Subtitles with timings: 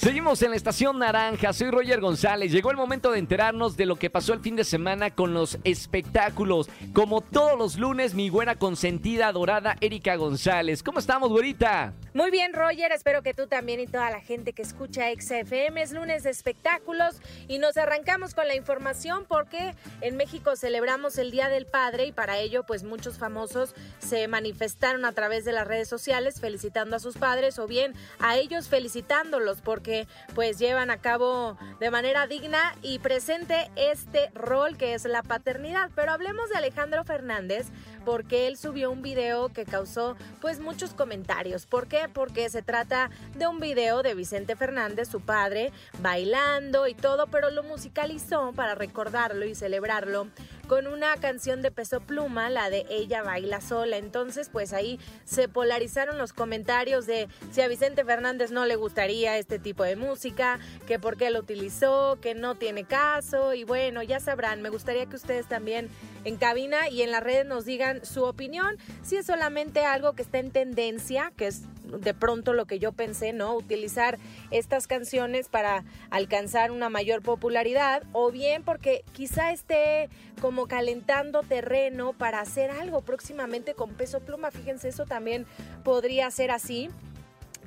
[0.00, 2.50] Seguimos en la estación naranja, soy Roger González.
[2.50, 5.58] Llegó el momento de enterarnos de lo que pasó el fin de semana con los
[5.62, 6.70] espectáculos.
[6.94, 10.82] Como todos los lunes, mi buena consentida, adorada Erika González.
[10.82, 11.92] ¿Cómo estamos, güerita?
[12.14, 12.92] Muy bien, Roger.
[12.92, 17.20] Espero que tú también y toda la gente que escucha XFM es lunes de espectáculos
[17.46, 22.12] y nos arrancamos con la información porque en México celebramos el Día del Padre y
[22.12, 27.00] para ello, pues muchos famosos se manifestaron a través de las redes sociales felicitando a
[27.00, 29.89] sus padres o bien a ellos felicitándolos porque
[30.34, 35.90] pues llevan a cabo de manera digna y presente este rol que es la paternidad.
[35.94, 37.66] Pero hablemos de Alejandro Fernández
[38.04, 41.66] porque él subió un video que causó pues muchos comentarios.
[41.66, 42.08] ¿Por qué?
[42.12, 47.50] Porque se trata de un video de Vicente Fernández, su padre, bailando y todo, pero
[47.50, 50.28] lo musicalizó para recordarlo y celebrarlo
[50.70, 53.96] con una canción de peso pluma, la de Ella baila sola.
[53.96, 59.36] Entonces, pues ahí se polarizaron los comentarios de si a Vicente Fernández no le gustaría
[59.36, 64.04] este tipo de música, que por qué lo utilizó, que no tiene caso y bueno,
[64.04, 65.88] ya sabrán, me gustaría que ustedes también
[66.22, 70.22] en cabina y en las redes nos digan su opinión, si es solamente algo que
[70.22, 71.62] está en tendencia, que es
[71.98, 73.54] de pronto lo que yo pensé, ¿no?
[73.54, 74.18] Utilizar
[74.50, 80.08] estas canciones para alcanzar una mayor popularidad o bien porque quizá esté
[80.40, 84.50] como calentando terreno para hacer algo próximamente con peso pluma.
[84.50, 85.46] Fíjense, eso también
[85.84, 86.90] podría ser así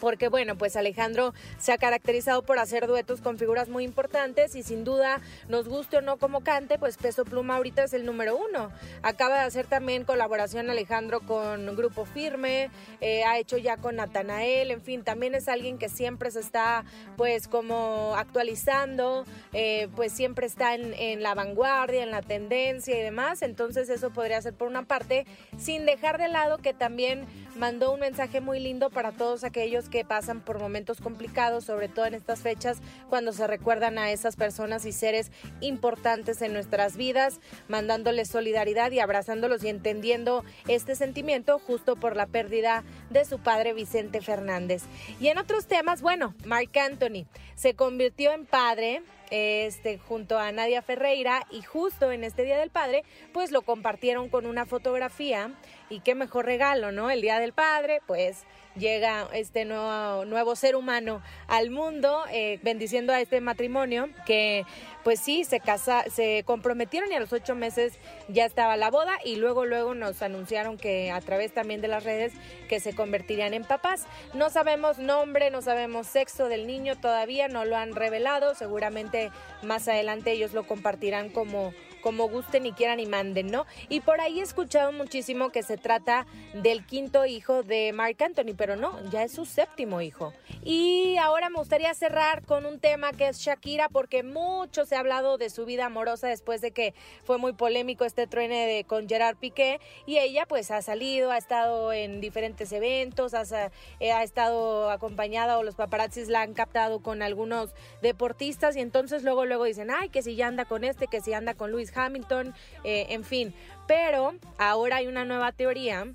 [0.00, 4.62] porque bueno, pues Alejandro se ha caracterizado por hacer duetos con figuras muy importantes y
[4.62, 8.36] sin duda, nos guste o no como cante, pues Peso Pluma ahorita es el número
[8.36, 8.70] uno.
[9.02, 14.70] Acaba de hacer también colaboración Alejandro con Grupo Firme, eh, ha hecho ya con Natanael,
[14.70, 16.84] en fin, también es alguien que siempre se está
[17.16, 23.02] pues como actualizando, eh, pues siempre está en, en la vanguardia, en la tendencia y
[23.02, 25.26] demás, entonces eso podría ser por una parte,
[25.58, 27.26] sin dejar de lado que también
[27.58, 32.06] mandó un mensaje muy lindo para todos aquellos que pasan por momentos complicados, sobre todo
[32.06, 32.78] en estas fechas,
[33.08, 39.00] cuando se recuerdan a esas personas y seres importantes en nuestras vidas, mandándoles solidaridad y
[39.00, 44.84] abrazándolos y entendiendo este sentimiento justo por la pérdida de su padre Vicente Fernández.
[45.20, 50.82] Y en otros temas, bueno, Mark Anthony se convirtió en padre este, junto a Nadia
[50.82, 55.52] Ferreira y justo en este Día del Padre, pues lo compartieron con una fotografía
[55.90, 57.10] y qué mejor regalo, ¿no?
[57.10, 58.44] El Día del Padre, pues
[58.76, 64.64] llega este nuevo, nuevo ser humano al mundo, eh, bendiciendo a este matrimonio que
[65.04, 67.94] pues sí, se casa, se comprometieron y a los ocho meses
[68.28, 72.04] ya estaba la boda y luego luego nos anunciaron que a través también de las
[72.04, 72.32] redes
[72.68, 74.06] que se convertirían en papás.
[74.34, 79.17] No sabemos nombre, no sabemos sexo del niño todavía, no lo han revelado, seguramente
[79.62, 83.66] más adelante ellos lo compartirán como como gusten y quieran y manden, ¿no?
[83.88, 88.54] Y por ahí he escuchado muchísimo que se trata del quinto hijo de Mark Anthony,
[88.56, 90.32] pero no, ya es su séptimo hijo.
[90.62, 95.00] Y ahora me gustaría cerrar con un tema que es Shakira, porque mucho se ha
[95.00, 96.94] hablado de su vida amorosa después de que
[97.24, 101.38] fue muy polémico este truene de, con Gerard Piqué, y ella pues ha salido, ha
[101.38, 103.70] estado en diferentes eventos, ha,
[104.00, 109.22] eh, ha estado acompañada o los paparazzis la han captado con algunos deportistas y entonces
[109.22, 111.87] luego luego dicen, ay, que si ya anda con este, que si anda con Luis
[111.94, 112.54] Hamilton,
[112.84, 113.54] eh, en fin.
[113.86, 116.06] Pero ahora hay una nueva teoría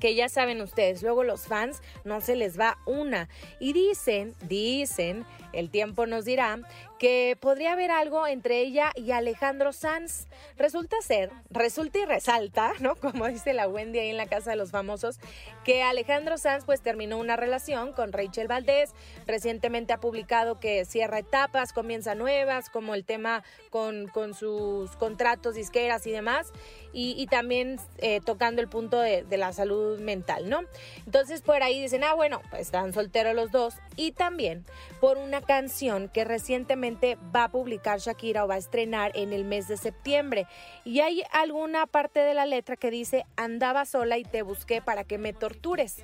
[0.00, 3.28] que ya saben ustedes, luego los fans no se les va una.
[3.60, 6.60] Y dicen, dicen, el tiempo nos dirá,
[6.98, 10.26] que podría haber algo entre ella y Alejandro Sanz.
[10.56, 12.96] Resulta ser, resulta y resalta, ¿no?
[13.00, 15.18] Como dice la Wendy ahí en la casa de los famosos,
[15.64, 18.92] que Alejandro Sanz pues terminó una relación con Rachel Valdés.
[19.26, 25.54] Recientemente ha publicado que cierra etapas, comienza nuevas, como el tema con, con sus contratos,
[25.54, 26.52] disqueras y demás.
[26.92, 30.62] Y, también eh, tocando el punto de, de la salud mental, ¿no?
[31.04, 33.74] Entonces por ahí dicen, ah, bueno, pues están solteros los dos.
[33.94, 34.64] Y también
[35.00, 39.44] por una canción que recientemente va a publicar Shakira o va a estrenar en el
[39.44, 40.46] mes de septiembre.
[40.84, 45.04] Y hay alguna parte de la letra que dice, andaba sola y te busqué para
[45.04, 45.96] que me tortures.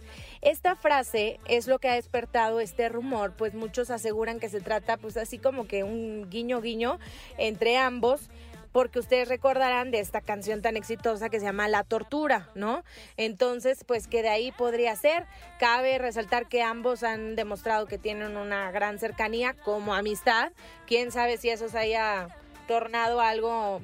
[0.43, 4.97] Esta frase es lo que ha despertado este rumor, pues muchos aseguran que se trata
[4.97, 6.99] pues así como que un guiño guiño
[7.39, 8.29] entre ambos
[8.75, 12.83] porque ustedes recordarán de esta canción tan exitosa que se llama La Tortura, ¿no?
[13.17, 15.27] Entonces, pues que de ahí podría ser.
[15.61, 20.51] Cabe resaltar que ambos han demostrado que tienen una gran cercanía como amistad.
[20.89, 22.27] Quién sabe si eso se haya
[22.67, 23.81] tornado algo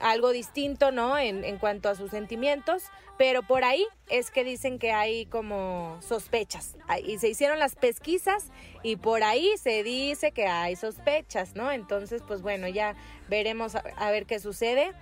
[0.00, 1.18] algo distinto, ¿no?
[1.18, 2.84] En, en, cuanto a sus sentimientos,
[3.18, 6.76] pero por ahí es que dicen que hay como sospechas.
[7.04, 8.50] Y se hicieron las pesquisas
[8.82, 11.72] y por ahí se dice que hay sospechas, ¿no?
[11.72, 12.94] Entonces, pues bueno, ya
[13.28, 14.92] veremos a, ver qué sucede.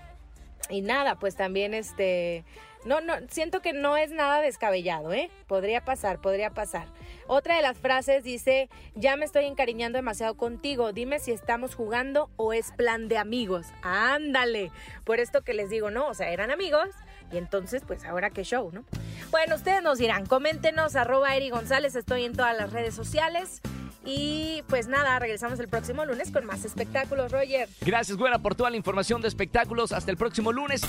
[0.70, 2.44] Y nada, pues también este
[2.84, 5.30] no, no, siento que no es nada descabellado, ¿eh?
[5.46, 6.86] Podría pasar, podría pasar.
[7.26, 12.28] Otra de las frases dice, ya me estoy encariñando demasiado contigo, dime si estamos jugando
[12.36, 13.66] o es plan de amigos.
[13.82, 14.70] Ándale,
[15.04, 16.08] por esto que les digo, ¿no?
[16.08, 16.88] O sea, eran amigos
[17.32, 18.84] y entonces, pues ahora qué show, ¿no?
[19.30, 23.62] Bueno, ustedes nos dirán, coméntenos, arroba Eri González, estoy en todas las redes sociales.
[24.04, 27.68] Y pues nada, regresamos el próximo lunes con más espectáculos, Roger.
[27.80, 29.92] Gracias, Güera, por toda la información de espectáculos.
[29.92, 30.82] Hasta el próximo lunes.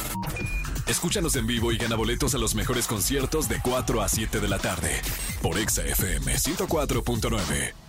[0.88, 4.48] Escúchanos en vivo y gana boletos a los mejores conciertos de 4 a 7 de
[4.48, 5.02] la tarde
[5.42, 7.85] por Exa FM 104.9.